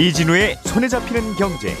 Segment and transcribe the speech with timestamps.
[0.00, 1.76] 이진우의 손에 잡히는 경제.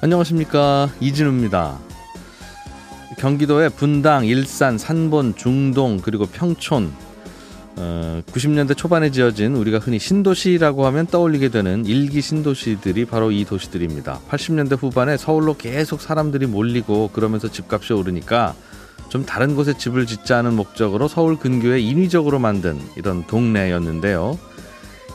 [0.00, 1.78] 안녕하십니까 이진우입니다.
[3.18, 6.92] 경기도의 분당, 일산, 산본, 중동 그리고 평촌
[7.82, 14.20] 어, 90년대 초반에 지어진 우리가 흔히 신도시라고 하면 떠올리게 되는 일기 신도시들이 바로 이 도시들입니다.
[14.30, 18.54] 80년대 후반에 서울로 계속 사람들이 몰리고 그러면서 집값이 오르니까
[19.08, 24.38] 좀 다른 곳에 집을 짓자는 목적으로 서울 근교에 인위적으로 만든 이런 동네였는데요.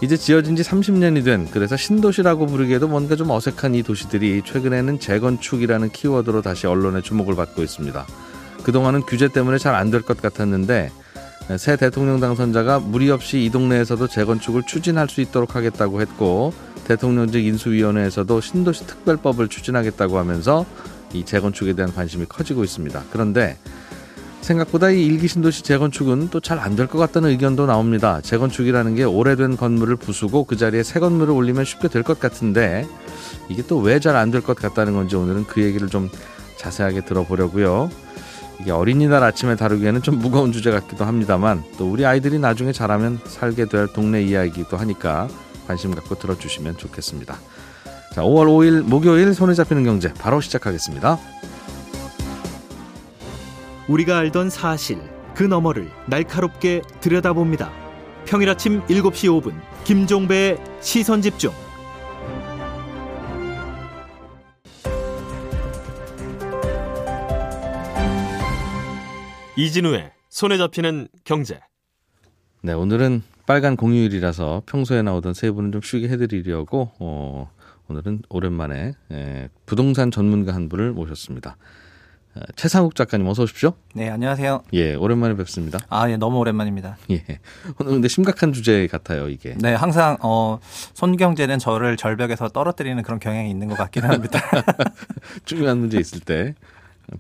[0.04, 5.90] 이제 지어진 지 30년이 된 그래서 신도시라고 부르기에도 뭔가 좀 어색한 이 도시들이 최근에는 재건축이라는
[5.90, 8.06] 키워드로 다시 언론의 주목을 받고 있습니다.
[8.64, 10.92] 그동안은 규제 때문에 잘 안 될 것 같았는데
[11.56, 16.54] 새 대통령 당선자가 무리 없이 이 동네에서도 재건축을 추진할 수 있도록 하겠다고 했고
[16.86, 20.66] 대통령직 인수위원회에서도 신도시 특별법을 추진하겠다고 하면서
[21.14, 23.02] 이 재건축에 대한 관심이 커지고 있습니다.
[23.12, 23.58] 그런데
[24.42, 28.20] 생각보다 이 일기 신도시 재건축은 또 잘 안 될 것 같다는 의견도 나옵니다.
[28.22, 32.86] 재건축이라는 게 오래된 건물을 부수고 그 자리에 새 건물을 올리면 쉽게 될 것 같은데
[33.50, 36.10] 이게 또 왜 잘 안 될 것 같다는 건지 오늘은 그 얘기를 좀
[36.58, 37.90] 자세하게 들어보려고요.
[38.60, 43.66] 이게 어린이날 아침에 다루기에는 좀 무거운 주제 같기도 합니다만 또 우리 아이들이 나중에 자라면 살게
[43.66, 45.28] 될 동네 이야기도 하니까
[45.68, 47.38] 관심 갖고 들어주시면 좋겠습니다.
[48.14, 51.20] 자, 5월 5일 목요일 손에 잡히는 경제 바로 시작하겠습니다.
[53.88, 55.00] 우리가 알던 사실
[55.36, 57.72] 그 너머를 날카롭게 들여다봅니다.
[58.26, 61.52] 평일 아침 7시 5분 김종배의 시선 집중.
[69.58, 71.60] 이진우의 손에 잡히는 경제.
[72.62, 77.50] 네, 오늘은 빨간 공휴일이라서 평소에 나오던 세 분은 좀 쉬게 해드리려고 어,
[77.88, 81.58] 오늘은 오랜만에 예, 부동산 전문가 한 분을 모셨습니다.
[82.36, 83.74] 어, 최상욱 작가님 어서 오십시오.
[83.96, 84.62] 네, 안녕하세요.
[84.74, 85.80] 예, 오랜만에 뵙습니다.
[85.90, 86.98] 아, 예, 너무 오랜만입니다.
[87.10, 87.24] 예,
[87.80, 89.56] 오늘 근데 심각한 주제 같아요 이게.
[89.60, 90.60] 네, 항상 어,
[90.94, 94.40] 손경제는 저를 절벽에서 떨어뜨리는 그런 경향이 있는 것 같긴 합니다.
[95.46, 96.54] 중요한 문제 있을 때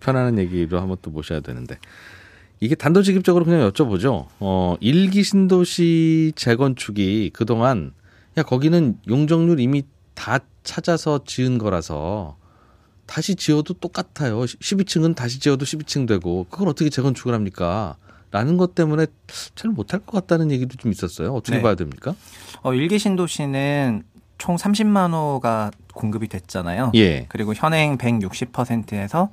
[0.01, 1.79] 편안한 얘기로 한번 또 모셔야 되는데
[2.59, 4.27] 이게 단도직입적으로 그냥 여쭤보죠.
[4.39, 7.93] 어, 일기 신도시 재건축이 그동안
[8.37, 9.83] 야 거기는 용적률 이미
[10.15, 12.37] 다 찾아서 지은 거라서
[13.05, 14.41] 다시 지어도 똑같아요.
[14.41, 17.95] 12층은 다시 지어도 12층 되고 그걸 어떻게 재건축을 합니까?
[18.29, 19.05] 라는 것 때문에
[19.55, 21.33] 잘 못할 것 같다는 얘기도 좀 있었어요.
[21.33, 21.61] 어떻게 네.
[21.63, 22.13] 봐야 됩니까?
[22.61, 24.03] 어, 일기 신도시는
[24.37, 26.91] 총 30만 호가 공급이 됐잖아요.
[26.95, 27.25] 예.
[27.29, 29.29] 그리고 현행 160%에서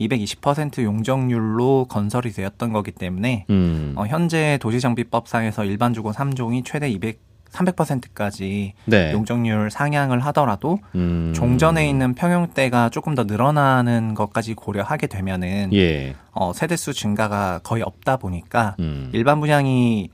[0.00, 3.94] 220% 용적률로 건설이 되었던 거기 때문에 음.
[3.96, 9.12] 어, 현재 도시정비법상에서 일반 주거 3종이 최대 200 300%까지 네.
[9.12, 11.32] 용적률 상향을 하더라도 음.
[11.34, 16.16] 종전에 있는 평형대가 조금 더 늘어나는 것까지 고려하게 되면은 예.
[16.32, 19.10] 어, 세대수 증가가 거의 없다 보니까 음.
[19.12, 20.10] 일반 분양이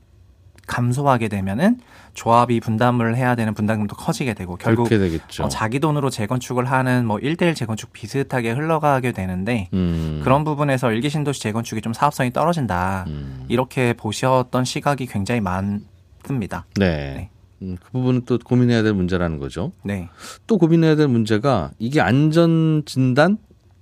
[0.71, 1.79] 감소하게 되면은
[2.13, 4.87] 조합이 분담을 해야 되는 분담금도 커지게 되고 결국.
[5.45, 10.21] 어, 자기 돈으로 재건축을 하는 뭐 1대1 재건축 비슷하게 흘러가게 되는데 음.
[10.23, 13.05] 그런 부분에서 일기 신도시 재건축이 좀 사업성이 떨어진다.
[13.07, 13.45] 음.
[13.49, 16.65] 이렇게 보셨던 시각이 굉장히 많습니다.
[16.77, 16.87] 네.
[16.87, 17.29] 네.
[17.63, 19.73] 음, 그 부분은 또 고민해야 될 문제라는 거죠.
[19.83, 20.07] 네.
[20.47, 23.37] 또 고민해야 될 문제가 이게 안전 진단,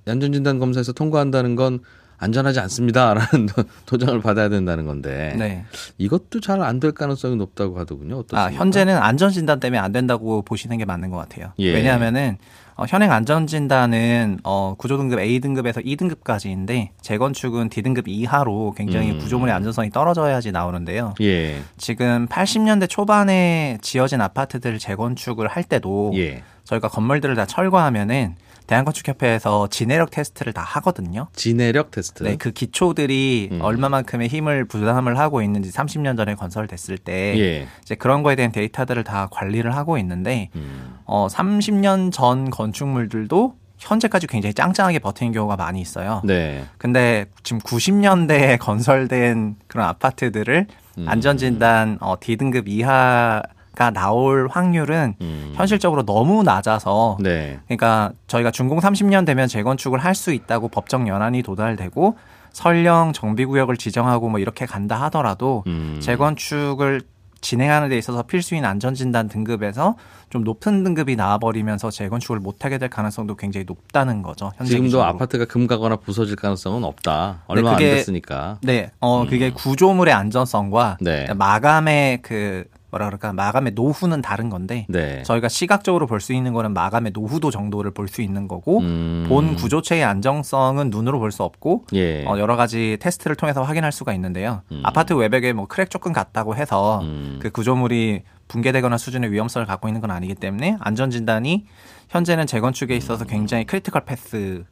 [0.07, 1.79] 안전 진단 검사에서 통과한다는 건
[2.19, 3.47] 안전하지 않습니다라는
[3.85, 5.63] 도장을 받아야 된다는 건데 네.
[5.97, 8.19] 이것도 잘 안 될 가능성이 높다고 하더군요.
[8.19, 8.45] 어떻습니까?
[8.45, 11.51] 아, 현재는 안전 진단 때문에 안 된다고 보시는 게 맞는 것 같아요.
[11.59, 11.73] 예.
[11.73, 12.37] 왜냐하면은
[12.75, 19.19] 어, 현행 안전 진단은 어, 구조 등급 A등급에서 2등급까지인데 재건축은 D등급 이하로 굉장히 음.
[19.19, 21.13] 구조물의 안전성이 떨어져야지 나오는데요.
[21.19, 28.35] 예, 지금 80년대 초반에 지어진 아파트들 재건축을 할 때도 예, 저희가 건물들을 다 철거하면은
[28.69, 31.27] 대한건축협회에서 진해력 테스트를 다 하거든요.
[31.33, 32.23] 진해력 테스트.
[32.23, 33.61] 네, 그 기초들이 음.
[33.61, 39.03] 얼마만큼의 힘을 부담을 하고 있는지 30년 전에 건설됐을 때 예, 이제 그런 거에 대한 데이터들을
[39.03, 45.81] 다 관리를 하고 있는데 음, 어 30년 전 건축물들도 현재까지 굉장히 짱짱하게 버티는 경우가 많이
[45.81, 46.21] 있어요.
[46.23, 50.67] 네, 근데 지금 90년대에 건설된 그런 아파트들을
[50.99, 51.05] 음.
[51.07, 53.41] 안전진단 어, D등급 이하
[53.75, 60.15] 가 나올 확률은 음, 현실적으로 너무 낮아서 네, 그러니까 저희가 준공 30년 되면 재건축을 할
[60.15, 62.17] 수 있다고 법적 연한이 도달되고
[62.51, 67.01] 설령 정비구역을 지정하고 뭐 이렇게 간다 하더라도 음, 재건축을
[67.41, 69.95] 진행하는 데 있어서 필수인 안전진단 등급에서
[70.29, 74.51] 좀 높은 등급이 나와버리면서 재건축을 못하게 될 가능성도 굉장히 높다는 거죠.
[74.57, 75.07] 현재 지금도 기준으로.
[75.07, 77.43] 아파트가 금 가거나 부서질 가능성은 없다.
[77.47, 78.57] 얼마 그게- 안 됐으니까.
[78.63, 81.27] 네, 어 그게 구조물의 안전성과 네.
[81.33, 85.23] 마감의 그 뭐라 그럴까 마감의 노후는 다른 건데 네.
[85.23, 89.25] 저희가 시각적으로 볼 수 있는 거는 마감의 노후도 정도를 볼 수 있는 거고 음.
[89.29, 92.25] 본 구조체의 안정성은 눈으로 볼 수 없고 예.
[92.25, 94.61] 어, 여러 가지 테스트를 통해서 확인할 수가 있는데요.
[94.71, 94.81] 음.
[94.83, 97.39] 아파트 외벽에 뭐 crack 조금 갔다고 해서 음.
[97.41, 101.65] 그 구조물이 붕괴되거나 수준의 위험성을 갖고 있는 건 아니기 때문에 안전 진단이
[102.09, 104.63] 현재는 재건축에 있어서 굉장히 critical path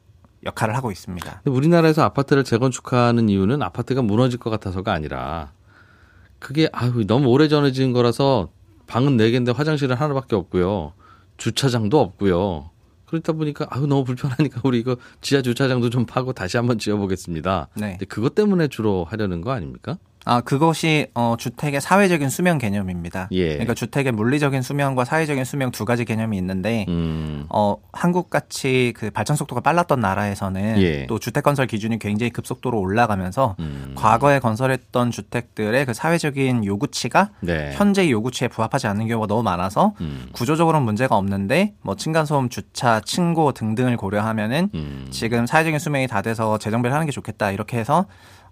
[0.43, 1.41] 역할을 하고 있습니다.
[1.45, 5.51] 우리나라에서 아파트를 재건축하는 이유는 아파트가 무너질 것 같아서가 아니라
[6.39, 8.49] 그게 아유 너무 오래 전에 지은 거라서
[8.87, 10.93] 방은 네 개인데 화장실은 하나밖에 없고요.
[11.37, 12.71] 주차장도 없고요.
[13.05, 17.69] 그렇다 보니까 아유 너무 불편하니까 우리 이거 지하 주차장도 좀 파고 다시 한번 지어보겠습니다.
[17.75, 17.91] 네.
[17.91, 19.97] 근데 그것 때문에 주로 하려는 거 아닙니까?
[20.27, 23.29] 아, 그것이 어 주택의 사회적인 수명 개념입니다.
[23.31, 23.53] 예.
[23.53, 27.45] 그러니까 주택의 물리적인 수명과 사회적인 수명 두 가지 개념이 있는데 음.
[27.47, 31.05] 어, 한국 같이 그 발전 속도가 빨랐던 나라에서는 예.
[31.07, 33.93] 또 주택 건설 기준이 굉장히 급속도로 올라가면서 음.
[33.95, 37.71] 과거에 건설했던 주택들의 그 사회적인 요구치가 네.
[37.73, 40.27] 현재의 요구치에 부합하지 않는 경우가 너무 많아서 음.
[40.33, 45.07] 구조적으로는 문제가 없는데 뭐 층간 소음, 주차, 층고 등등을 고려하면은 음.
[45.09, 48.07] 지금 사회적인 수명이 다 돼서 재정비를 하는 게 좋겠다 이렇게 해서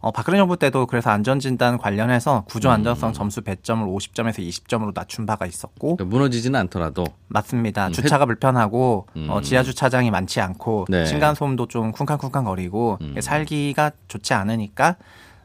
[0.05, 5.47] 어, 박근혜 정부 때도 그래서 안전진단 관련해서 구조 안전성 점수 100점을 50점에서 20점으로 낮춘 바가
[5.47, 7.87] 있었고 그러니까 무너지지는 않더라도 맞습니다.
[7.87, 9.25] 음, 주차가 불편하고 음.
[9.31, 11.05] 어, 지하 주차장이 많지 않고 네.
[11.05, 13.15] 층간 소음도 좀 쿵쾅쿵쾅거리고 음.
[13.19, 14.97] 살기가 좋지 않으니까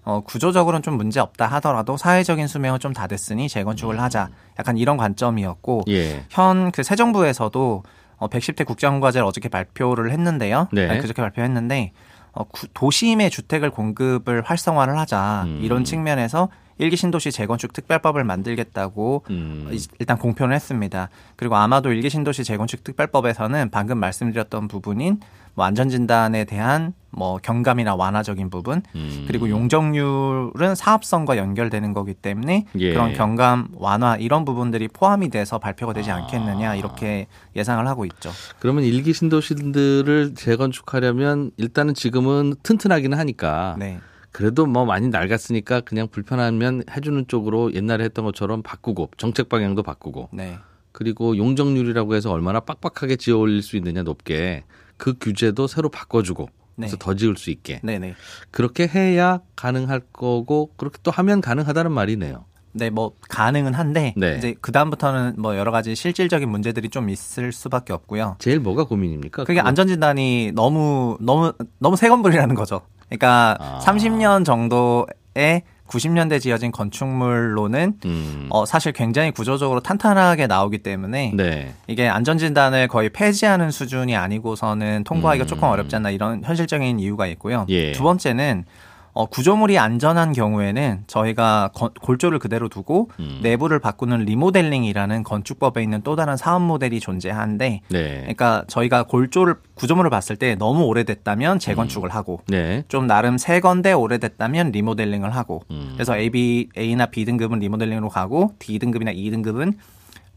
[0.05, 4.01] 어, 구조적으로는 좀 문제 없다 하더라도 사회적인 수명은 좀 다 됐으니 재건축을 음.
[4.01, 4.29] 하자.
[4.59, 6.27] 약간 이런 관점이었고 예.
[6.29, 7.83] 현그 새 정부에서도
[8.19, 10.69] 어, 110대 국정과제를 어저께 발표를 했는데요.
[10.73, 10.87] 네.
[10.87, 11.93] 아니, 그저께 발표했는데
[12.33, 15.59] 어, 구- 도심의 주택을 공급을 활성화를 하자 음.
[15.63, 16.49] 이런 측면에서
[16.81, 19.69] 일기 신도시 재건축 특별법을 만들겠다고 음.
[19.71, 21.11] 이- 일단 공표를 했습니다.
[21.37, 25.21] 그리고 아마도 일기 신도시 재건축 특별법에서는 방금 말씀드렸던 부분인
[25.55, 29.25] 뭐 안전진단에 대한 뭐 경감이나 완화적인 부분 음.
[29.27, 32.93] 그리고 용적률은 사업성과 연결되는 거기 때문에 예.
[32.93, 36.17] 그런 경감 완화 이런 부분들이 포함이 돼서 발표가 되지 아.
[36.17, 37.27] 않겠느냐 이렇게
[37.57, 38.31] 예상을 하고 있죠.
[38.61, 43.99] 그러면 일기 신도시들을 재건축하려면 일단은 지금은 튼튼하기는 하니까 네.
[44.33, 50.29] 그래도 뭐 많이 낡았으니까 그냥 불편하면 해주는 쪽으로 옛날에 했던 것처럼 바꾸고 정책 방향도 바꾸고
[50.33, 50.59] 네.
[50.93, 54.65] 그리고 용적률이라고 해서 얼마나 빡빡하게 지어 올릴 수 있느냐 높게
[54.97, 57.05] 그 규제도 새로 바꿔주고 그래서 네.
[57.05, 58.15] 더 지을 수 있게 네, 네.
[58.51, 62.45] 그렇게 해야 가능할 거고 그렇게 또 하면 가능하다는 말이네요.
[62.73, 64.37] 네, 뭐 가능은 한데 네.
[64.39, 68.37] 이제 그 다음부터는 뭐 여러 가지 실질적인 문제들이 좀 있을 수밖에 없고요.
[68.39, 69.45] 제일 뭐가 고민입니까?
[69.45, 69.69] 그게 그거?
[69.69, 72.83] 안전진단이 너무 너무 너무 새 건물이라는 거죠.
[73.11, 73.81] 그러니까 아.
[73.83, 78.47] 30년 정도의 90년대 지어진 건축물로는 음.
[78.51, 81.75] 어 사실 굉장히 구조적으로 탄탄하게 나오기 때문에 네.
[81.89, 85.49] 이게 안전진단을 거의 폐지하는 수준이 아니고서는 통과하기가 음.
[85.49, 87.67] 조금 어렵지 않나 이런 현실적인 이유가 있고요.
[87.69, 87.91] 예.
[87.93, 88.65] 두 번째는
[89.13, 93.41] 어, 구조물이 안전한 경우에는 저희가 건- 골조를 그대로 두고 음.
[93.43, 98.19] 내부를 바꾸는 리모델링이라는 건축법에 있는 또 다른 사업 모델이 존재하는데 네.
[98.21, 102.15] 그러니까 저희가 골조를 구조물을 봤을 때 너무 오래됐다면 재건축을 음.
[102.15, 102.85] 하고 네.
[102.89, 105.91] 좀 나름 새 건데 오래됐다면 리모델링을 하고 음.
[105.95, 109.75] 그래서 A, B, A나 B 등급은 리모델링으로 가고 D 등급이나 E 등급은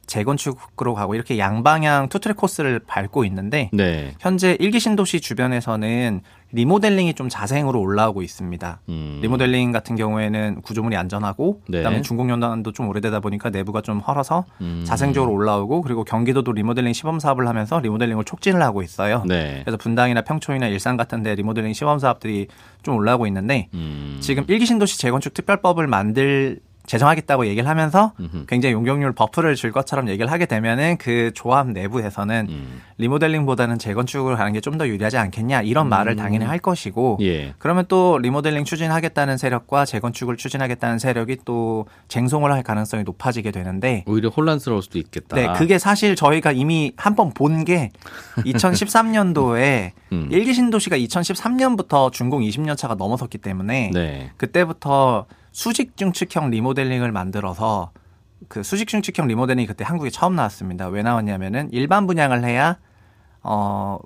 [0.06, 4.14] 재건축으로 가고 이렇게 양방향 투트랙 코스를 밟고 있는데 네.
[4.20, 6.22] 현재 일기 신도시 주변에서는
[6.52, 8.82] 리모델링이 좀 자생으로 올라오고 있습니다.
[8.90, 9.20] 음.
[9.24, 11.80] 리모델링 같은 경우에는 구조물이 안전하고 네.
[11.80, 14.84] 그다음에 준공 연한도 좀 오래되다 보니까 내부가 좀 헐어서 음.
[14.86, 19.24] 자생적으로 올라오고 그리고 경기도도 리모델링 시범 사업을 하면서 리모델링을 촉진을 하고 있어요.
[19.28, 19.62] 네.
[19.64, 22.48] 그래서 분당이나 평촌이나 일산 같은 데 리모델링 시범 사업들이
[22.84, 24.18] 좀 올라오고 있는데 음.
[24.20, 28.46] 지금 일기 신도시 재건축 특별법을 만들 제정하겠다고 얘기를 하면서 음흠.
[28.48, 32.82] 굉장히 용적률 buff를 줄 것처럼 얘기를 하게 되면은 그 조합 내부에서는 음.
[32.98, 37.54] 리모델링보다는 재건축을 가는 게 좀 더 유리하지 않겠냐 이런 말을 당연히 할 것이고 예.
[37.60, 44.30] 그러면 또 리모델링 추진하겠다는 세력과 재건축을 추진하겠다는 세력이 또 쟁송을 할 가능성이 높아지게 되는데 오히려
[44.30, 45.36] 혼란스러울 수도 있겠다.
[45.36, 47.92] 네, 그게 사실 저희가 이미 한 번 본 게
[48.46, 50.28] 2013년도에 음.
[50.32, 54.32] 일기 신도시가 2013년부터 준공 20년 차가 넘어섰기 때문에 네.
[54.38, 57.92] 그때부터 수직 중축형 리모델링을 만들어서
[58.50, 60.88] 그 수직 중축형 리모델링이 그때 한국에 처음 나왔습니다.
[60.88, 62.78] 왜 나왔냐면은 일반 분양을 해야
[63.42, 64.00] 어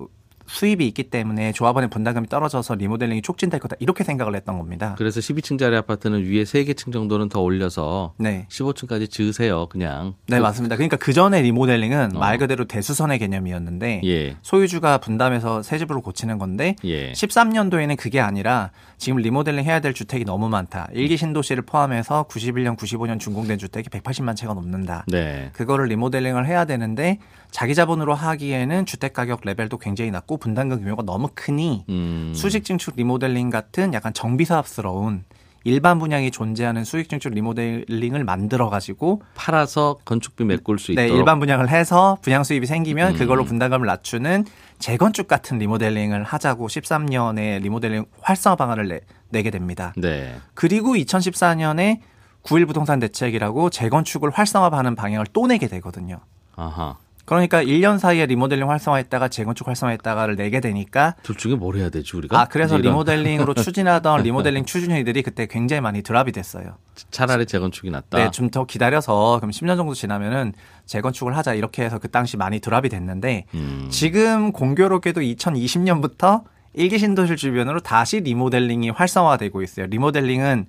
[0.48, 4.94] 수입이 있기 때문에 조합원의 분담금이 떨어져서 리모델링이 촉진될 거다 이렇게 생각을 했던 겁니다.
[4.98, 8.46] 그래서 12층짜리 아파트는 위에 3개 층 정도는 더 올려서 네.
[8.50, 9.66] 15층까지 지으세요.
[9.68, 10.14] 그냥.
[10.26, 10.76] 네, 맞습니다.
[10.76, 12.18] 그러니까 그 전에 리모델링은 어.
[12.18, 14.36] 말 그대로 대수선의 개념이었는데 예.
[14.42, 17.12] 소유주가 분담해서 새 집으로 고치는 건데 예.
[17.12, 20.88] 13년도에는 그게 아니라 지금 리모델링 해야 될 주택이 너무 많다.
[20.92, 25.04] 일기 신도시를 포함해서 91년, 95년 준공된 주택이 180만 채가 넘는다.
[25.08, 25.50] 네.
[25.52, 27.18] 그거를 리모델링을 해야 되는데
[27.50, 32.32] 자기 자본으로 하기에는 주택 가격 레벨도 굉장히 낮고 분담금 규모가 너무 크니 음.
[32.34, 35.24] 수직 증축 리모델링 같은 약간 정비 사업스러운
[35.64, 41.18] 일반 분양이 존재하는 수직 증축 리모델링을 만들어 가지고 팔아서 건축비 메꿀 수 네, 있도록.
[41.18, 43.18] 일반 분양을 해서 분양 수입이 생기면 음.
[43.18, 44.46] 그걸로 분담금을 낮추는
[44.78, 49.00] 재건축 같은 리모델링을 하자고 13년에 리모델링 활성화 방안을 내,
[49.30, 49.92] 내게 됩니다.
[49.96, 50.36] 네.
[50.54, 52.00] 그리고 2014년에
[52.44, 56.20] 9.1 부동산 대책이라고 재건축을 활성화하는 방향을 또 내게 되거든요.
[56.56, 56.96] 아하.
[57.28, 62.40] 그러니까 1년 사이에 리모델링 활성화했다가 재건축 활성화했다가를 내게 되니까 둘 중에 뭘 해야 되지 우리가?
[62.40, 66.76] 아 그래서 리모델링으로 추진하던 리모델링 추진위들이 그때 굉장히 많이 drop이 됐어요.
[67.10, 68.16] 차라리 재건축이 낫다.
[68.18, 70.54] 네, 좀 더 기다려서 그럼 10년 정도 지나면은
[70.86, 73.88] 재건축을 하자 이렇게 해서 그 당시 많이 drop이 됐는데 음.
[73.90, 79.86] 지금 공교롭게도 2020년부터 일기 신도시 주변으로 다시 리모델링이 활성화되고 있어요.
[79.86, 80.66] 리모델링은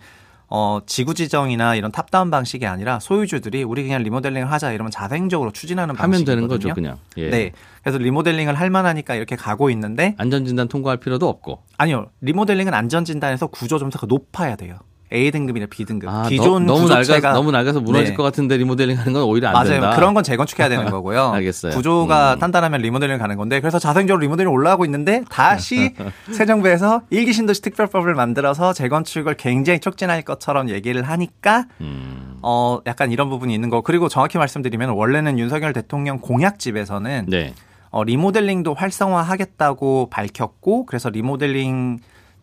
[0.49, 5.95] 어, 지구 지정이나 이런 top-down 방식이 아니라 소유주들이 우리 그냥 리모델링을 하자 이러면 자생적으로 추진하는
[5.95, 6.35] 하면 방식이거든요.
[6.35, 6.97] 되는 거죠 그냥.
[7.17, 7.29] 예.
[7.29, 7.51] 네.
[7.83, 11.63] 그래서 리모델링을 할 만하니까 이렇게 가고 있는데 안전 진단 통과할 필요도 없고.
[11.77, 12.07] 아니요.
[12.21, 14.79] 리모델링은 안전 진단에서 구조 점수가 높아야 돼요.
[15.11, 16.07] A 등급이나 B 등급.
[16.09, 18.13] 아, 기존 너, 무 구조체가 낡아서 너무 낡아서 무너질 네.
[18.13, 19.69] 것 같은데 리모델링 하는 건 오히려 안 맞아요.
[19.69, 19.95] 된다.
[19.95, 21.31] 그런 건 재건축해야 되는 거고요.
[21.31, 21.73] 알겠어요.
[21.73, 22.39] 구조가 음.
[22.39, 25.95] 단단하면 리모델링 가는 건데 그래서 자생적으로 리모델링 올라가고 있는데 다시
[26.31, 32.37] 새 정부에서 일기 신도시 특별법을 만들어서 재건축을 굉장히 촉진할 것처럼 얘기를 하니까 음.
[32.43, 33.81] 어 약간 이런 부분이 있는 거.
[33.81, 37.53] 그리고 정확히 말씀드리면 원래는 윤석열 대통령 공약집에서는 네.
[37.91, 41.99] 어, 리모델링도 활성화하겠다고 밝혔고 그래서 리모델링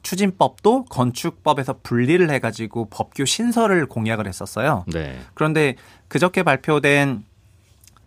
[0.07, 4.85] 추진법도 건축법에서 분리를 해가지고 법규 신설을 공약을 했었어요.
[4.93, 5.19] 네.
[5.35, 5.75] 그런데
[6.07, 7.25] 그저께 발표된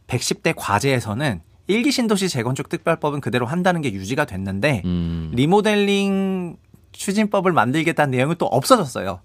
[0.07, 5.31] 110대 과제에서는 일기 신도시 재건축 특별법은 그대로 한다는 게 유지가 됐는데 음.
[5.33, 6.55] 리모델링
[6.93, 9.19] 추진법을 만들겠다는 내용은 또 없어졌어요.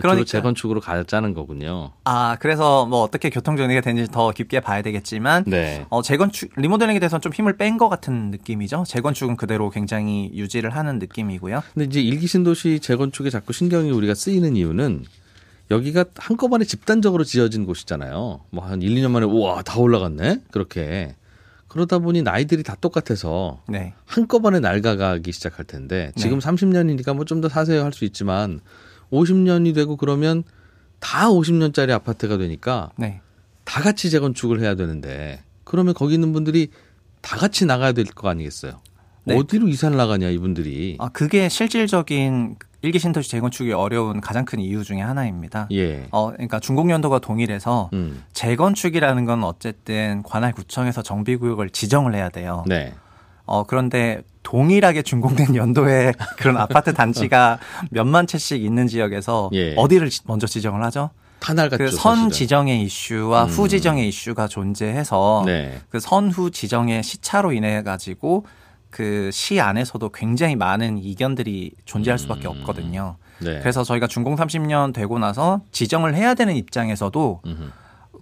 [0.00, 1.92] 그러니까 재건축으로 가자는 거군요.
[2.04, 5.86] 아 그래서 뭐 어떻게 교통 정리가 되는지 더 깊게 봐야 되겠지만 네.
[5.90, 8.84] 어, 재건축, 리모델링에 대해서는 좀 힘을 뺀 것 같은 느낌이죠.
[8.86, 11.62] 재건축은 그대로 굉장히 유지를 하는 느낌이고요.
[11.74, 15.04] 근데 이제 일기 신도시 재건축에 자꾸 신경이 우리가 쓰이는 이유는
[15.70, 18.40] 여기가 한꺼번에 집단적으로 지어진 곳이잖아요.
[18.50, 20.40] 뭐 한 1, 2년 만에 우와 다 올라갔네.
[20.50, 21.14] 그렇게
[21.68, 23.94] 그러다 보니 나이들이 다 똑같아서 네.
[24.04, 26.46] 한꺼번에 낡아가기 시작할 텐데 지금 네.
[26.48, 28.58] 30년이니까 뭐 좀 더 사세요 할 수 있지만
[29.12, 30.44] 50년이 되고 그러면
[31.00, 33.20] 다 50년짜리 아파트가 되니까 네.
[33.64, 36.68] 다 같이 재건축을 해야 되는데 그러면 거기 있는 분들이
[37.20, 38.80] 다 같이 나가야 될 거 아니겠어요?
[39.24, 39.36] 네.
[39.36, 40.96] 어디로 이사를 나가냐 이분들이.
[40.98, 45.68] 아, 그게 실질적인 일기 신도시 재건축이 어려운 가장 큰 이유 중에 하나입니다.
[45.72, 46.08] 예.
[46.10, 48.24] 어, 그러니까 중공연도가 동일해서 음.
[48.32, 52.64] 재건축이라는 건 어쨌든 관할 구청에서 정비구역을 지정을 해야 돼요.
[52.66, 52.94] 네.
[53.44, 57.58] 어, 그런데 동일하게 준공된 연도에 그런 아파트 단지가
[57.90, 59.74] 몇만 채씩 있는 지역에서 예.
[59.76, 61.10] 어디를 지- 먼저 지정을 하죠?
[61.40, 61.78] 다 낡았죠.
[61.78, 62.30] 그선 사실은.
[62.30, 63.48] 지정의 이슈와 음.
[63.48, 65.80] 후 지정의 이슈가 존재해서 네.
[65.88, 68.44] 그 선후 지정의 시차로 인해 가지고
[68.90, 72.58] 그 시 안에서도 굉장히 많은 이견들이 존재할 수밖에 음.
[72.58, 73.16] 없거든요.
[73.38, 73.60] 네.
[73.60, 77.70] 그래서 저희가 준공 30년 되고 나서 지정을 해야 되는 입장에서도 음흠.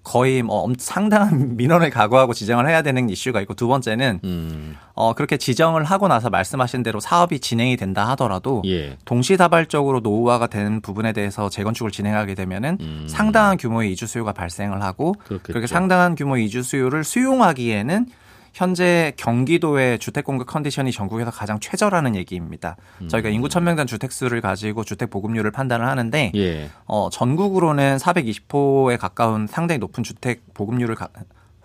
[0.05, 4.77] 거의 뭐 엄- 상당한 민원을 각오하고 지정을 해야 되는 이슈가 있고 두 번째는 음.
[5.01, 8.97] 어 그렇게 지정을 하고 나서 말씀하신 대로 사업이 진행이 된다 하더라도 예.
[9.05, 13.07] 동시다발적으로 노후화가 되는 부분에 대해서 재건축을 진행하게 되면은 음.
[13.09, 15.53] 상당한 규모의 이주 수요가 발생을 하고 그렇겠죠.
[15.53, 18.07] 그렇게 상당한 규모의 이주 수요를 수용하기에는
[18.55, 22.75] 현재 경기도의 주택 공급 컨디션이 전국에서 가장 최저라는 얘기입니다.
[23.01, 23.07] 음.
[23.07, 26.71] 저희가 인구 1000명당 주택 수를 가지고 주택 보급률을 판단을 하는데 예.
[26.87, 31.09] 어, 전국으로는 420호에 가까운 상당히 높은 주택 보급률을 가-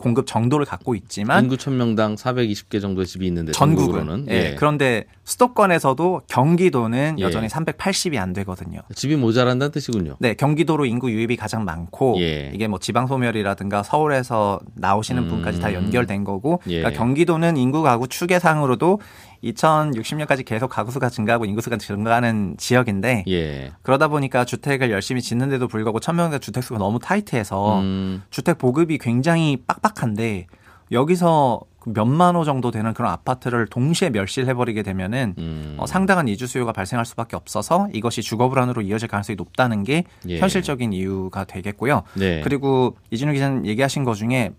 [0.04, 4.56] 공급 정도를 갖고 있지만 인구 1000명당 420개 정도의 집이 있는데 전국은 전국으로는 예.
[4.56, 7.24] 그런데 수도권에서도 경기도는 예.
[7.24, 8.82] 여전히 380이 안 되거든요.
[8.94, 10.18] 집이 모자란다는 뜻이군요.
[10.20, 12.52] 네, 경기도로 인구 유입이 가장 많고 예.
[12.54, 15.30] 이게 뭐 지방 소멸이라든가 서울에서 나오시는 음.
[15.30, 16.80] 분까지 다 연결된 거고 예.
[16.80, 19.00] 그러니까 경기도는 인구 가구 추계상으로도
[19.44, 23.72] 2060년까지 계속 가구 수가 증가하고 인구 수가 증가하는 지역인데 예.
[23.82, 28.24] 그러다 보니까 주택을 열심히 짓는데도 불구하고 천명대 주택 수가 너무 타이트해서 음.
[28.30, 30.48] 주택 보급이 굉장히 빡빡한데
[30.92, 35.76] 여기서 그 몇만 호 정도 되는 그런 아파트를 동시에 멸실해버리게 되면은 음.
[35.78, 40.40] 어, 상당한 이주 수요가 발생할 수밖에 없어서 이것이 주거 불안으로 이어질 가능성이 높다는 게 예.
[40.40, 42.04] 현실적인 이유가 되겠고요.
[42.14, 42.40] 네.
[42.42, 44.52] 그리고 이진우 기자님 얘기하신 것 중에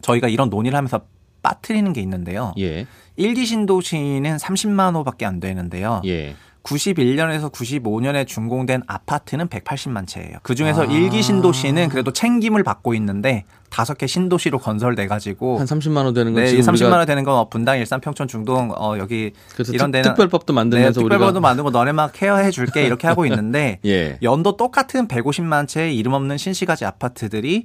[0.00, 1.02] 저희가 이런 논의를 하면서
[1.48, 2.52] 빠뜨리는 게 있는데요.
[2.58, 2.86] 예.
[3.16, 6.02] 일기 신도시는 30만 호밖에 안 되는데요.
[6.04, 6.36] 예.
[6.62, 10.36] 91년에서 95년에 준공된 아파트는 180만 채예요.
[10.42, 10.84] 그 중에서 아.
[10.84, 16.34] 일기 신도시는 그래도 챙김을 받고 있는데 다섯 개 신도시로 건설돼 가지고 한 30만 원 되는
[16.34, 19.32] 건 네, 지금 30만 우리가 원 되는 건 분당, 일산, 평촌, 중동 어 여기
[19.72, 23.24] 이런 특, 데는 특별법도 네, 만들면서 특별법도 우리가 만들고 너네 막 케어해 줄게 이렇게 하고
[23.24, 24.18] 있는데 예.
[24.22, 27.64] 연도 똑같은 150만 채의 이름 없는 신시가지 아파트들이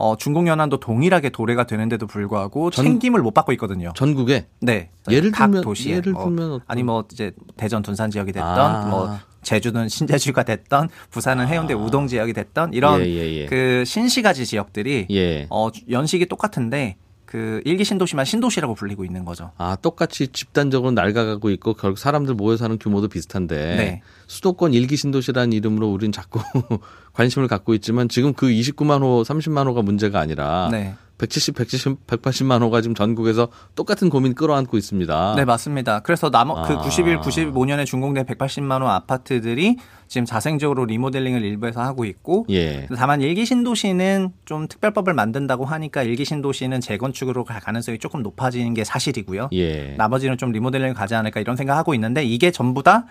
[0.00, 3.92] 어, 중공 연한도 동일하게 도래가 되는데도 불구하고 전- 챙김을 못 받고 있거든요.
[3.96, 4.90] 전국에 네.
[5.10, 8.48] 예를 각 들면 도시에 예를 뭐 들면 어떤- 아니 뭐 이제 대전 둔산 지역이 됐던
[8.74, 8.86] 아.
[8.86, 13.04] 뭐 제주는 신제주가 됐던 부산은 해운대 우동 지역이 됐던 이런 아.
[13.04, 13.46] 예, 예, 예.
[13.46, 15.46] 그 신시가지 지역들이 예.
[15.50, 16.96] 어 연식이 똑같은데
[17.28, 19.52] 그 일기 신도시만 신도시라고 불리고 있는 거죠.
[19.58, 24.02] 아, 똑같이 집단적으로 낡아가고 있고 결국 사람들 모여 사는 규모도 비슷한데 네.
[24.26, 26.40] 수도권 일기 신도시라는 이름으로 우린 자꾸
[27.12, 30.94] 관심을 갖고 있지만 지금 그 29만 호, 30만 호가 문제가 아니라 네.
[31.18, 35.34] 170, 170, 180만 호가 지금 전국에서 똑같은 고민 끌어안고 있습니다.
[35.36, 36.00] 네, 맞습니다.
[36.00, 36.78] 그래서 나머 그 아.
[36.78, 42.86] 91, 95년에 준공된 180만 호 아파트들이 지금 자생적으로 리모델링을 일부에서 하고 있고 예.
[42.96, 48.84] 다만 일기 신도시는 좀 특별법을 만든다고 하니까 일기 신도시는 재건축으로 갈 가능성이 조금 높아지는 게
[48.84, 49.50] 사실이고요.
[49.52, 49.94] 예.
[49.98, 53.04] 나머지는 좀 리모델링을 가지 않을까 이런 생각하고 있는데 이게 전부 다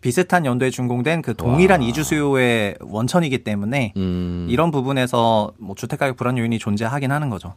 [0.00, 1.86] 비슷한 연도에 준공된 그 동일한 와.
[1.86, 4.46] 이주 수요의 원천이기 때문에 음.
[4.48, 7.54] 이런 부분에서 뭐 주택 가격 불안 요인이 존재하긴 하는 거죠.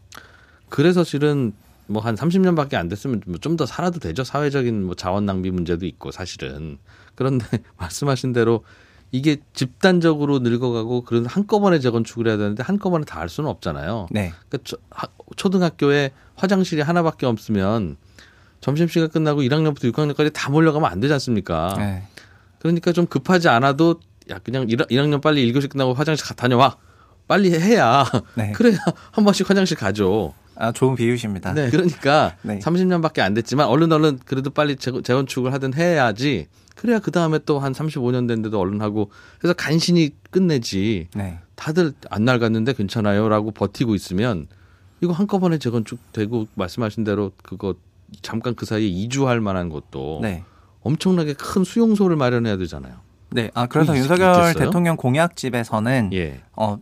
[0.70, 1.54] 그래서 실은
[1.88, 4.24] 뭐 한 30년밖에 안 됐으면 좀 더 살아도 되죠.
[4.24, 6.78] 사회적인 뭐 자원 낭비 문제도 있고 사실은.
[7.16, 7.46] 그런데
[7.78, 8.64] 말씀하신 대로
[9.12, 14.08] 이게 집단적으로 늙어가고 그런 한꺼번에 재건축을 해야 되는데 한꺼번에 다 할 수는 없잖아요.
[14.12, 14.34] 네.
[14.50, 17.96] 그러니까 초, 하- 초등학교에 화장실이 하나밖에 없으면
[18.60, 21.76] 점심시간 끝나고 1학년부터 6학년까지 다 몰려가면 안 되지 않습니까?
[21.78, 22.04] 네.
[22.64, 24.00] 그러니까 좀 급하지 않아도
[24.32, 26.78] 야 그냥 1, 1학년 빨리 1교시 끝나고 화장실 가 다녀와.
[27.28, 28.04] 빨리 해야
[28.36, 28.52] 네.
[28.54, 28.78] 그래야
[29.12, 30.34] 한 번씩 화장실 가죠.
[30.56, 31.54] 아, 좋은 비유십니다.
[31.54, 32.60] 네, 그러니까 네.
[32.60, 36.48] 30년밖에 안 됐지만 얼른 얼른 그래도 빨리 재, 재건축을 하든 해야지.
[36.76, 41.08] 그래야 그 다음에 또 한 35년 된데도 얼른 하고 그래서 간신히 끝내지.
[41.16, 41.40] 네.
[41.56, 44.48] 다들 안 낡았는데 괜찮아요라고 버티고 있으면
[45.02, 47.76] 이거 한꺼번에 재건축 되고 말씀하신 대로 그거
[48.22, 50.44] 잠깐 그 사이에 이주할 만한 것도 네.
[50.84, 52.96] 엄청나게 큰 수용소를 마련해야 되잖아요.
[53.32, 53.50] 네.
[53.54, 54.54] 아, 그래서 있- 윤석열 있겠어요?
[54.66, 56.42] 대통령 공약집에서는 예.
[56.56, 56.78] 어,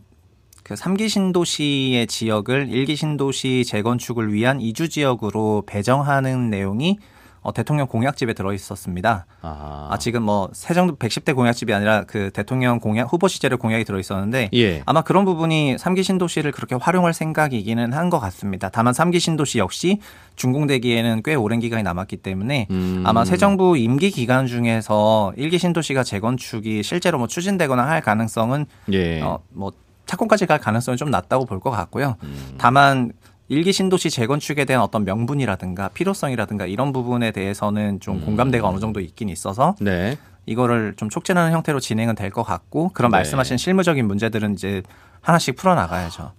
[0.62, 6.98] 그 3기 신도시의 지역을 1기 신도시 재건축을 위한 이주 지역으로 배정하는 내용이
[7.42, 9.26] 어, 대통령 공약집에 들어 있었습니다.
[9.42, 13.98] 아, 아, 지금 뭐 세정도 110대 공약집이 아니라 그 대통령 공약 후보 시절의 공약이 들어
[13.98, 14.82] 있었는데 예.
[14.86, 18.68] 아마 그런 부분이 3기 신도시를 그렇게 활용할 생각이기는 한 것 같습니다.
[18.68, 19.98] 다만 3기 신도시 역시
[20.36, 23.02] 준공되기에는 꽤 오랜 기간이 남았기 때문에 음.
[23.06, 29.20] 아마 새 정부 임기 기간 중에서 1기 신도시가 재건축이 실제로 뭐 추진되거나 할 가능성은 예.
[29.22, 29.72] 어, 뭐
[30.06, 32.16] 착공까지 갈 가능성이 좀 낮다고 볼 것 같고요.
[32.22, 32.54] 음.
[32.58, 33.12] 다만
[33.52, 38.24] 일기 신도시 재건축에 대한 어떤 명분이라든가 필요성이라든가 이런 부분에 대해서는 좀 음.
[38.24, 40.16] 공감대가 어느 정도 있긴 있어서 네.
[40.46, 43.18] 이거를 좀 촉진하는 형태로 진행은 될 것 같고 그런 네.
[43.18, 44.82] 말씀하신 실무적인 문제들은 이제
[45.20, 46.32] 하나씩 풀어나가야죠.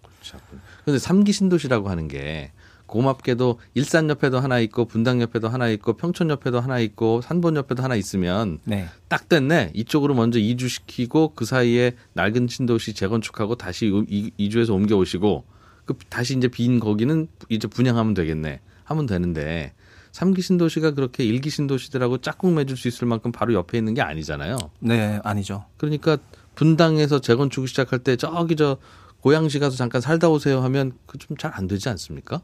[0.85, 2.51] 근데 삼기 신도시라고 하는 게
[2.87, 7.83] 고맙게도 일산 옆에도 하나 있고 분당 옆에도 하나 있고 평촌 옆에도 하나 있고 산본 옆에도
[7.83, 8.87] 하나 있으면 네.
[9.07, 9.69] 딱 됐네.
[9.75, 15.43] 이쪽으로 먼저 이주시키고 그 사이에 낡은 신도시 재건축하고 다시 이- 이주해서 옮겨오시고
[15.85, 18.59] 그 다시 이제 빈 거기는 이제 분양하면 되겠네.
[18.85, 19.73] 하면 되는데
[20.11, 24.57] 삼기 신도시가 그렇게 일기 신도시들하고 짝꿍 맺을 수 있을 만큼 바로 옆에 있는 게 아니잖아요.
[24.79, 25.65] 네, 아니죠.
[25.77, 26.17] 그러니까
[26.55, 28.77] 분당에서 재건축 시작할 때 저기 저
[29.21, 32.41] 고양시 가서 잠깐 살다 오세요 하면 그 좀 잘 안 되지 않습니까?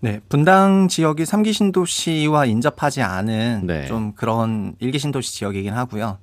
[0.00, 3.86] 네, 분당 지역이 삼기 신도시와 인접하지 않은 네.
[3.86, 6.18] 좀 그런 일기 신도시 지역이긴 하고요.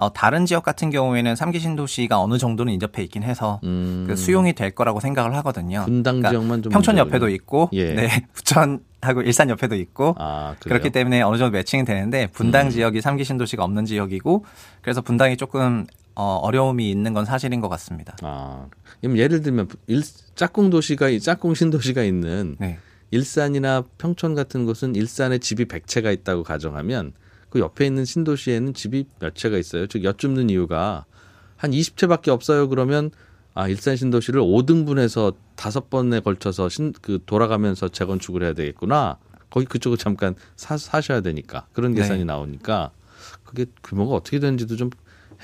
[0.00, 4.04] 어, 다른 지역 같은 경우에는 삼기 신도시가 어느 정도는 인접해 있긴 해서 음.
[4.06, 5.84] 그 수용이 될 거라고 생각을 하거든요.
[5.84, 7.08] 분당 그러니까 지역만 좀 평촌 문제군요.
[7.08, 7.94] 옆에도 있고, 예.
[7.94, 10.54] 네, 부천 하고 일산 옆에도 있고, 아?
[10.60, 12.70] 그렇기 때문에 어느 정도 매칭이 되는데 분당 음.
[12.70, 14.44] 지역이 삼기 신도시가 없는 지역이고,
[14.82, 18.16] 그래서 분당이 조금 어, 어려움이 있는 건 사실인 것 같습니다.
[18.22, 18.66] 아,
[19.00, 20.02] 그럼 예를 들면 일,
[20.34, 22.78] 짝꿍 도시가 짝꿍 신도시가 있는 네,
[23.10, 27.12] 일산이나 평촌 같은 곳은 일산에 집이 100채가 있다고 가정하면
[27.50, 29.86] 그 옆에 있는 신도시에는 집이 몇 채가 있어요.
[29.86, 31.04] 즉 여쭙는 이유가
[31.56, 32.68] 한 20채밖에 없어요.
[32.68, 33.10] 그러면
[33.54, 39.16] 아, 일산 신도시를 5등분해서 다섯 번에 걸쳐서 신, 그 돌아가면서 재건축을 해야 되겠구나.
[39.50, 41.66] 거기 그쪽을 잠깐 사, 사셔야 되니까.
[41.72, 42.02] 그런 네.
[42.02, 42.90] 계산이 나오니까
[43.44, 44.90] 그게 규모가 어떻게 되는지도 좀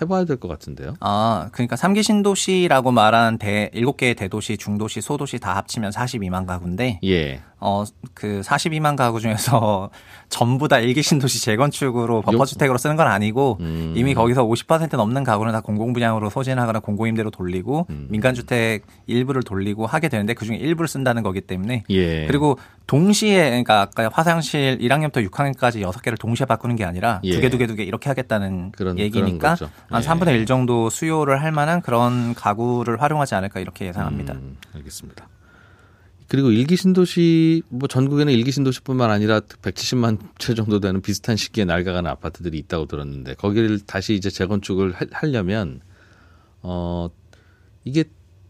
[0.00, 0.94] 해봐야 될 것 같은데요.
[1.00, 7.00] 아, 그러니까 삼기 신도시라고 말한 대 일곱 개의 대도시, 중도시, 소도시 다 합치면 42만 가구인데
[7.04, 7.42] 예.
[7.66, 9.88] 어, 그 42만 가구 중에서
[10.28, 13.94] 전부 다 일기 신도시 재건축으로 버퍼주택으로 쓰는 건 아니고 음.
[13.96, 18.06] 이미 거기서 50% 넘는 가구는 다 공공분양으로 소진하거나 공공임대로 돌리고 음.
[18.10, 22.26] 민간주택 일부를 돌리고 하게 되는데 그중에 일부를 쓴다는 거기 때문에 예.
[22.26, 27.32] 그리고 동시에 그러니까 아까 화장실 1학년부터 6학년까지 6개를 동시에 바꾸는 게 아니라 예.
[27.32, 29.70] 두개 두 개 두 개 이렇게 하겠다는 그런- 얘기니까 그런 거죠.
[29.88, 30.06] 한 예.
[30.06, 34.34] 3분의 1 정도 수요를 할 만한 그런 가구를 활용하지 않을까 이렇게 예상합니다.
[34.34, 35.28] 음, 알겠습니다.
[36.28, 42.10] 그리고 일기 신도시 뭐 전국에는 일기 신도시뿐만 아니라 170만 채 정도 되는 비슷한 시기에 낡아가는
[42.10, 45.80] 아파트들이 있다고 들었는데 거기를 다시 이제 재건축을 하- 하려면
[46.62, 47.08] 어
[47.84, 48.04] 이게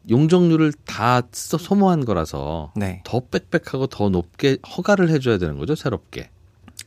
[0.09, 3.03] 용적률을 다 써- 소모한 거라서 네.
[3.05, 6.31] 더 빽빽하고 더 높게 허가를 해줘야 되는 거죠 새롭게.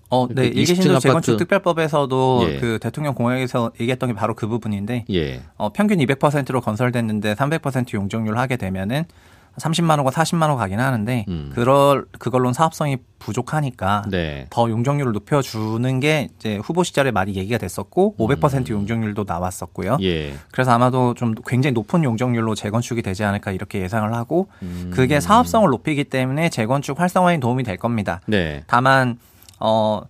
[0.10, 0.50] 어, 네.
[0.50, 1.02] 그 20층 일개신도 아파트.
[1.04, 2.60] 재건축 특별법에서도 예.
[2.60, 5.42] 그 대통령 공약에서 얘기했던 게 바로 그 부분인데 예.
[5.58, 9.04] 어, 평균 200%로 건설됐는데 300% 용적률 하게 되면은
[9.58, 11.52] 30만 원과 40만 원 가긴 하는데 음.
[11.54, 14.46] 그럴 그걸로는 사업성이 부족하니까 네.
[14.50, 19.96] 더 용적률을 높여 주는 게 이제 후보 시절에 많이 얘기가 됐었고 500% 용적률도 나왔었고요.
[19.96, 20.04] 음.
[20.04, 20.34] 예.
[20.52, 24.92] 그래서 아마도 좀 굉장히 높은 용적률로 재건축이 되지 않을까 이렇게 예상을 하고 음.
[24.94, 28.22] 그게 사업성을 높이기 때문에 재건축 활성화에 도움이 될 겁니다.
[28.28, 28.64] 네.
[28.68, 29.18] 다만
[29.60, 30.04] 어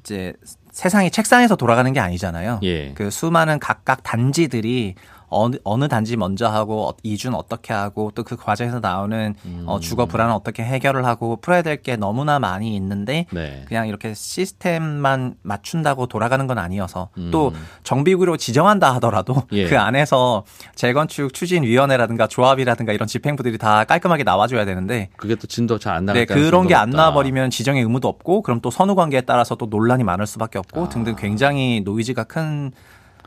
[0.00, 0.32] 이제
[0.72, 2.60] 세상이 책상에서 돌아가는 게 아니잖아요.
[2.62, 2.92] 예.
[2.94, 4.94] 그 수많은 각각 단지들이
[5.30, 9.62] 어느, 어느 단지 먼저 하고 어, 이주는 어떻게 하고 또 그 과정에서 나오는 음.
[9.66, 13.64] 어, 주거 불안을 어떻게 해결을 하고 풀어야 될 게 너무나 많이 있는데 네.
[13.68, 17.30] 그냥 이렇게 시스템만 맞춘다고 돌아가는 건 아니어서 음.
[17.30, 17.52] 또
[17.84, 19.66] 정비구로 지정한다 하더라도 예.
[19.68, 25.94] 그 안에서 재건축 추진위원회라든가 조합이라든가 이런 집행부들이 다 깔끔하게 나와줘야 되는데 그게 또 진도 잘
[25.94, 26.90] 안 나갈 네, 그런 게 안.
[26.90, 30.88] 나와버리면 지정의 의무도 없고 그럼 또 선후 관계에 따라서 또 논란이 많을 수밖에 없고 아.
[30.88, 32.72] 등등 굉장히 노이즈가 큰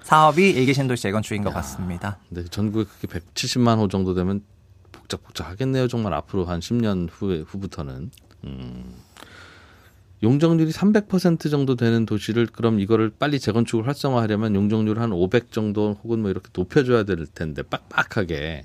[0.03, 2.17] 사업이 일개 신도시 재건축인 것 같습니다.
[2.29, 4.43] 근데 전국에 그게 170만 호 정도 되면
[4.91, 5.87] 복잡복잡하겠네요.
[5.87, 8.11] 정말 앞으로 한 10년 후에 후부터는.
[8.45, 8.93] 음.
[10.23, 16.19] 용적률이 300% 정도 되는 도시를 그럼 이거를 빨리 재건축을 활성화하려면 용적률 한 500 정도 혹은
[16.19, 18.63] 뭐 이렇게 높여줘야 될 텐데 빡빡하게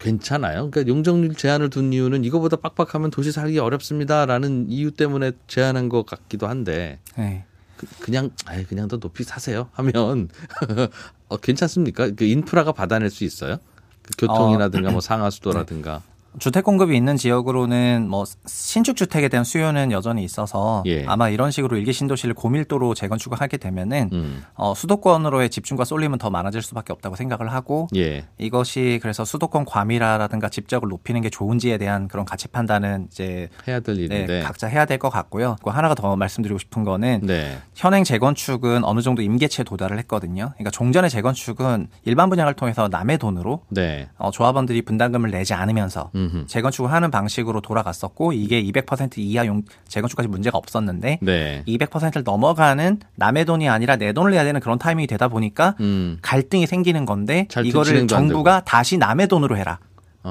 [0.00, 0.70] 괜찮아요.
[0.70, 6.48] 그러니까 용적률 제한을 둔 이유는 이거보다 빡빡하면 도시 살기 어렵습니다라는 이유 때문에 제한한 것 같기도
[6.48, 7.44] 한데 네.
[7.80, 10.28] 그- 그냥 아예 그냥 더 높이 사세요 하면
[11.28, 12.10] 어, 괜찮습니까?
[12.10, 13.56] 그 인프라가 받아낼 수 있어요?
[14.02, 16.02] 그 교통이라든가 뭐 상하수도라든가
[16.38, 21.04] 주택 공급이 있는 지역으로는 뭐 신축 주택에 대한 수요는 여전히 있어서 예.
[21.06, 24.44] 아마 이런 식으로 일개 신도시를 고밀도로 재건축을 하게 되면은 음.
[24.54, 28.26] 어, 수도권으로의 집중과 쏠림은 더 많아질 수밖에 없다고 생각을 하고 예.
[28.38, 33.96] 이것이 그래서 수도권 과밀화라든가 집적을 높이는 게 좋은지에 대한 그런 가치 판단은 이제 해야 될
[33.96, 35.56] 네, 일인데 각자 해야 될 것 같고요.
[35.64, 37.58] 그 하나가 더 말씀드리고 싶은 거는 네.
[37.74, 40.50] 현행 재건축은 어느 정도 임계치에 도달을 했거든요.
[40.54, 44.08] 그러니까 종전의 재건축은 일반 분양을 통해서 남의 돈으로 네.
[44.18, 46.44] 어, 조합원들이 분담금을 내지 않으면서 음 흠.
[46.46, 51.62] 재건축을 하는 방식으로 돌아갔었고 이게 200% 이하 용 재건축까지 문제가 없었는데 네.
[51.66, 56.18] 200%를 넘어가는 남의 돈이 아니라 내 돈을 내야 되는 그런 타이밍이 되다 보니까 음.
[56.22, 59.78] 갈등이 생기는 건데 잘 이거를 정부가 다시 남의 돈으로 해라.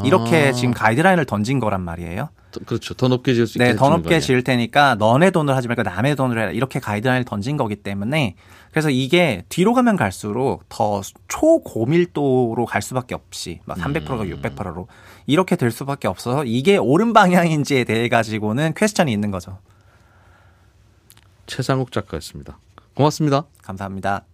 [0.05, 0.51] 이렇게 아.
[0.51, 2.29] 지금 가이드라인을 던진 거란 말이에요.
[2.51, 2.93] 더- 그렇죠.
[2.93, 4.19] 더 높게 지을 수 있게 네, 더 높게 거네요.
[4.19, 6.51] 지을 테니까 너네 돈으로 하지 말고 남의 돈으로 해라.
[6.51, 8.35] 이렇게 가이드라인을 던진 거기 때문에
[8.71, 14.41] 그래서 이게 뒤로 가면 갈수록 더 초고밀도로 갈 수밖에 없이 막 300%가 음.
[14.41, 14.87] 600%로
[15.25, 19.59] 이렇게 될 수밖에 없어서 이게 옳은 방향인지에 대해 가지고는 퀘스천이 있는 거죠.
[21.47, 22.59] 최상욱 작가였습니다.
[22.95, 23.45] 고맙습니다.
[23.63, 24.25] 감사합니다.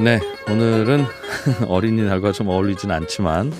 [0.00, 1.04] 네, 오늘은
[1.68, 3.52] 어린이날과 좀 어울리진 않지만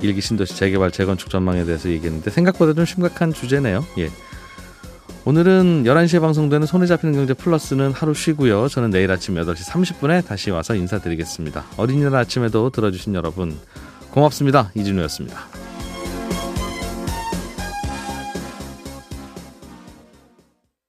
[0.00, 3.84] 일기 신도시 재개발 재건축 전망에 대해서 얘기했는데 생각보다 좀 심각한 주제네요.
[3.98, 4.08] 예.
[5.28, 8.66] 오늘은 11시에 방송되는 손에 잡히는 경제 플러스는 하루 쉬고요.
[8.68, 11.66] 저는 내일 아침 8시 30분에 다시 와서 인사드리겠습니다.
[11.76, 13.54] 어린이날 아침에도 들어주신 여러분
[14.10, 14.70] 고맙습니다.
[14.74, 15.67] 이진우였습니다.